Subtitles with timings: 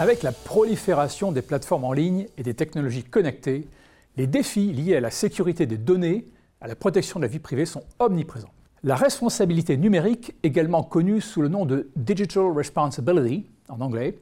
[0.00, 3.68] Avec la prolifération des plateformes en ligne et des technologies connectées,
[4.16, 6.26] les défis liés à la sécurité des données,
[6.60, 8.50] à la protection de la vie privée sont omniprésents.
[8.82, 14.18] La responsabilité numérique, également connue sous le nom de Digital Responsibility en anglais,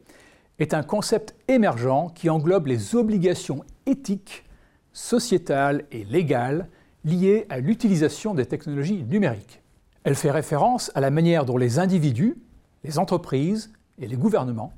[0.58, 4.44] est un concept émergent qui englobe les obligations éthiques,
[4.92, 6.68] sociétales et légales
[7.06, 9.62] liées à l'utilisation des technologies numériques.
[10.04, 12.36] Elle fait référence à la manière dont les individus,
[12.84, 14.74] les entreprises et les gouvernements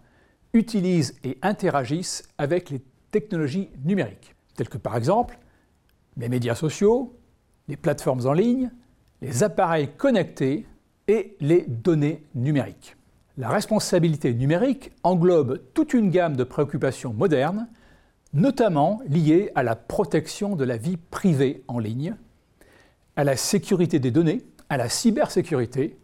[0.54, 5.38] utilisent et interagissent avec les technologies numériques, telles que par exemple
[6.16, 7.18] les médias sociaux,
[7.68, 8.70] les plateformes en ligne,
[9.20, 10.66] les appareils connectés
[11.08, 12.96] et les données numériques.
[13.36, 17.68] La responsabilité numérique englobe toute une gamme de préoccupations modernes,
[18.32, 22.14] notamment liées à la protection de la vie privée en ligne,
[23.16, 25.98] à la sécurité des données, à la cybersécurité,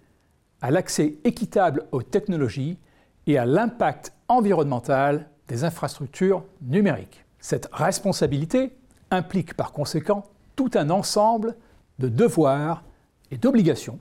[0.60, 2.78] à l'accès équitable aux technologies
[3.27, 7.25] et à l'impact environnemental des infrastructures numériques.
[7.41, 8.70] Cette responsabilité
[9.11, 11.56] implique par conséquent tout un ensemble
[11.98, 12.84] de devoirs
[13.33, 13.98] et d'obligations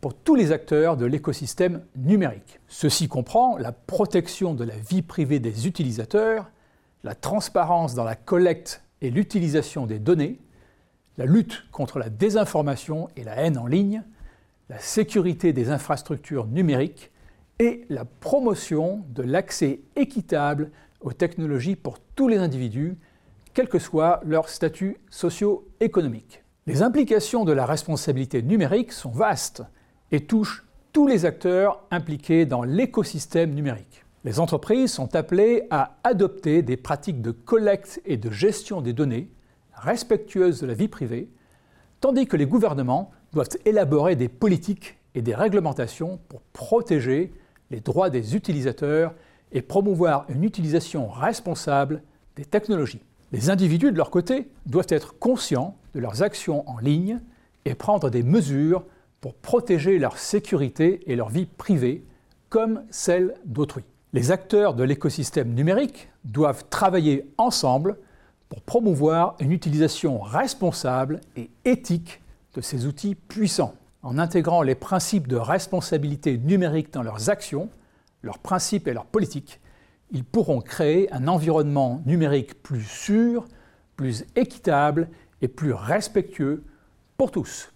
[0.00, 2.60] pour tous les acteurs de l'écosystème numérique.
[2.66, 6.50] Ceci comprend la protection de la vie privée des utilisateurs,
[7.04, 10.40] la transparence dans la collecte et l'utilisation des données,
[11.18, 14.02] la lutte contre la désinformation et la haine en ligne,
[14.68, 17.10] la sécurité des infrastructures numériques
[17.58, 20.70] et la promotion de l'accès équitable
[21.00, 22.96] aux technologies pour tous les individus,
[23.54, 26.44] quel que soit leur statut socio-économique.
[26.66, 29.62] Les implications de la responsabilité numérique sont vastes
[30.12, 34.04] et touchent tous les acteurs impliqués dans l'écosystème numérique.
[34.24, 39.30] Les entreprises sont appelées à adopter des pratiques de collecte et de gestion des données
[39.72, 41.30] respectueuses de la vie privée,
[42.00, 47.32] tandis que les gouvernements doivent élaborer des politiques et des réglementations pour protéger
[47.70, 49.14] les droits des utilisateurs
[49.52, 52.02] et promouvoir une utilisation responsable
[52.36, 53.02] des technologies.
[53.32, 57.20] Les individus, de leur côté, doivent être conscients de leurs actions en ligne
[57.64, 58.84] et prendre des mesures
[59.20, 62.04] pour protéger leur sécurité et leur vie privée
[62.48, 63.84] comme celle d'autrui.
[64.14, 67.98] Les acteurs de l'écosystème numérique doivent travailler ensemble
[68.48, 72.22] pour promouvoir une utilisation responsable et éthique
[72.54, 73.74] de ces outils puissants.
[74.02, 77.68] En intégrant les principes de responsabilité numérique dans leurs actions,
[78.22, 79.60] leurs principes et leurs politiques,
[80.10, 83.46] ils pourront créer un environnement numérique plus sûr,
[83.96, 85.08] plus équitable
[85.42, 86.64] et plus respectueux
[87.16, 87.72] pour tous.